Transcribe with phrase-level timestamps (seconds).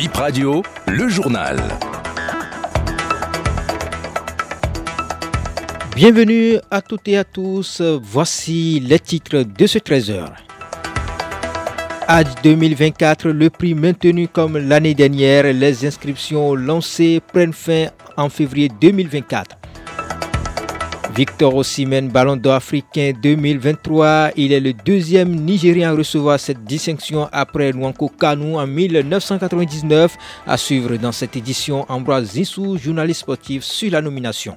[0.00, 1.58] Bip Radio, le journal.
[5.94, 7.82] Bienvenue à toutes et à tous.
[8.02, 10.24] Voici les titres de ce 13h.
[12.08, 15.52] AD 2024, le prix maintenu comme l'année dernière.
[15.52, 19.59] Les inscriptions lancées prennent fin en février 2024.
[21.14, 24.30] Victor Osimhen, Ballon d'Or africain 2023.
[24.36, 30.16] Il est le deuxième Nigérien à recevoir cette distinction après Nwanko Kanu en 1999.
[30.46, 34.56] À suivre dans cette édition, Ambroise Zissou, journaliste sportif, sur la nomination.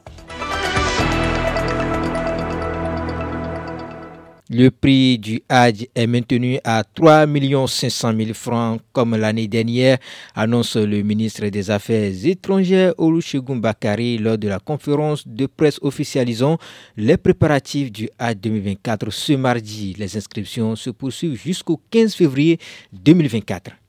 [4.56, 7.26] Le prix du Hajj est maintenu à 3
[7.68, 9.98] 500 000 francs comme l'année dernière,
[10.36, 16.60] annonce le ministre des Affaires étrangères Olusegun Bakari lors de la conférence de presse officialisant
[16.96, 19.96] les préparatifs du Hajj 2024 ce mardi.
[19.98, 22.60] Les inscriptions se poursuivent jusqu'au 15 février
[22.92, 23.83] 2024.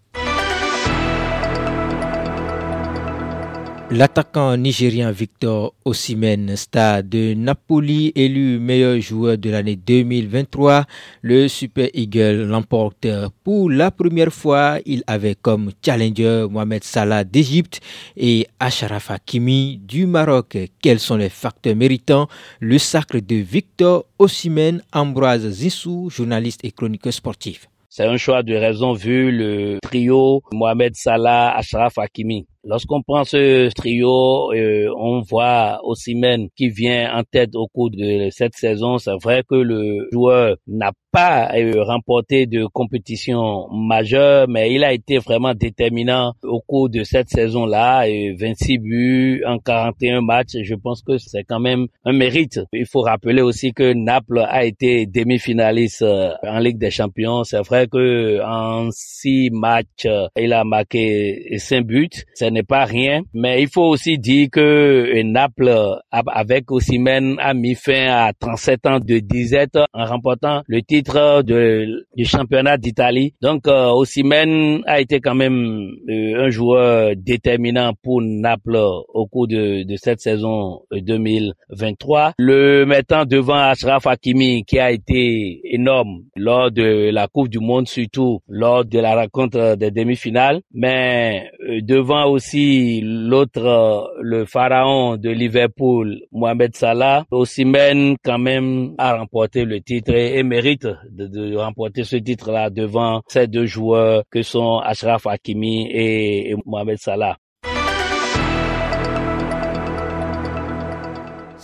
[3.94, 10.84] L'attaquant nigérien Victor Osimhen, stade de Napoli, élu meilleur joueur de l'année 2023,
[11.22, 13.06] le Super Eagle l'emporte
[13.44, 14.78] pour la première fois.
[14.84, 17.80] Il avait comme challenger Mohamed Salah d'Égypte
[18.16, 20.58] et Achraf Hakimi du Maroc.
[20.82, 22.26] Quels sont les facteurs méritants?
[22.58, 27.68] Le sacre de Victor Osimhen, Ambroise Zissou, journaliste et chroniqueur sportif.
[27.88, 32.44] C'est un choix de raison vu le trio Mohamed Salah, Achraf Hakimi.
[32.66, 38.28] Lorsqu'on prend ce trio, euh, on voit Osimhen qui vient en tête au cours de
[38.30, 38.96] cette saison.
[38.96, 44.94] C'est vrai que le joueur n'a pas euh, remporté de compétition majeure, mais il a
[44.94, 48.06] été vraiment déterminant au cours de cette saison-là.
[48.38, 52.60] 26 buts en 41 matchs, je pense que c'est quand même un mérite.
[52.72, 57.44] Il faut rappeler aussi que Naples a été demi-finaliste euh, en Ligue des Champions.
[57.44, 62.08] C'est vrai que en six matchs, il a marqué cinq buts
[62.54, 68.06] n'est pas rien, mais il faut aussi dire que Naples, avec Osimhen, a mis fin
[68.08, 73.34] à 37 ans de disette en remportant le titre de, du championnat d'Italie.
[73.42, 78.78] Donc, euh, Osimhen a été quand même euh, un joueur déterminant pour Naples
[79.12, 82.34] au cours de, de cette saison 2023.
[82.38, 87.88] Le mettant devant Ashraf Hakimi, qui a été énorme lors de la Coupe du Monde,
[87.88, 94.44] surtout lors de la rencontre des demi-finales, mais euh, devant aussi aussi l'autre, euh, le
[94.44, 101.56] pharaon de Liverpool, Mohamed Salah, Osimhen quand même a remporté le titre et, mérite de,
[101.56, 107.38] remporter ce titre-là devant ces deux joueurs que sont Ashraf Hakimi et Mohamed Salah.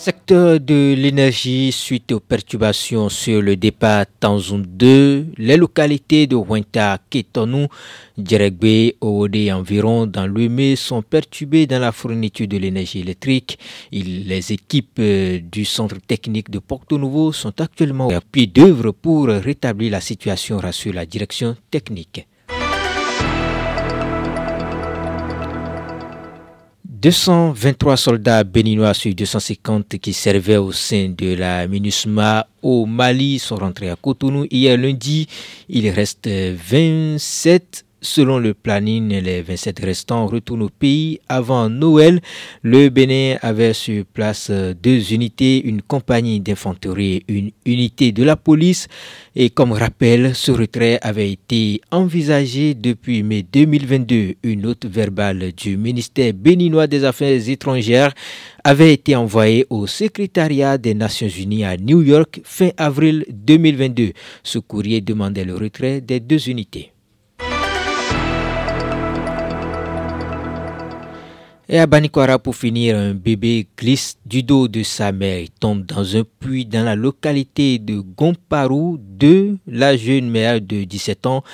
[0.01, 6.97] Secteur de l'énergie suite aux perturbations sur le départ Tanzoun 2, les localités de Huenta,
[7.11, 7.67] Ketonou,
[8.17, 13.59] Djeregbe, Ode et environ dans mai sont perturbées dans la fourniture de l'énergie électrique.
[13.93, 19.27] les équipes euh, du centre technique de Porto Nouveau sont actuellement à pied d'œuvre pour
[19.27, 22.27] rétablir la situation, rassure la direction technique.
[27.01, 33.57] 223 soldats béninois sur 250 qui servaient au sein de la MINUSMA au Mali sont
[33.57, 35.27] rentrés à Cotonou hier lundi.
[35.71, 42.21] Il reste 27 Selon le planning, les 27 restants retournent au pays avant Noël.
[42.63, 48.37] Le Bénin avait sur place deux unités, une compagnie d'infanterie et une unité de la
[48.37, 48.89] police.
[49.37, 54.37] Et comme rappel, ce retrait avait été envisagé depuis mai 2022.
[54.45, 58.15] Une note verbale du ministère béninois des Affaires étrangères
[58.65, 64.13] avait été envoyée au secrétariat des Nations Unies à New York fin avril 2022.
[64.43, 66.93] Ce courrier demandait le retrait des deux unités.
[71.73, 75.87] Et à Banikwara, pour finir, un bébé glisse du dos de sa mère et tombe
[75.87, 78.99] dans un puits dans la localité de Gomparu.
[78.99, 81.45] De la jeune mère de 17 ans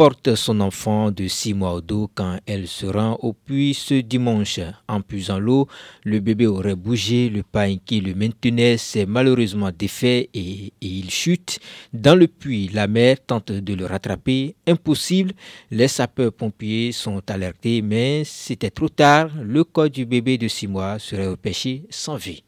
[0.00, 3.92] porte son enfant de 6 mois au dos quand elle se rend au puits ce
[3.92, 4.58] dimanche.
[4.88, 5.68] En puisant l'eau,
[6.04, 11.58] le bébé aurait bougé, le pain qui le maintenait s'est malheureusement défait et, il chute
[11.92, 12.70] dans le puits.
[12.72, 15.34] La mère tente de le rattraper, impossible.
[15.70, 19.28] Les sapeurs-pompiers sont alertés, mais c'était trop tard.
[19.42, 22.42] Le corps du bébé de 6 mois serait repêché sans vie.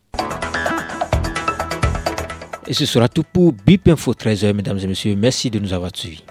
[2.66, 5.16] Et ce sera tout pour BIP Info 13h, mesdames et messieurs.
[5.16, 6.24] Merci de nous avoir suivis.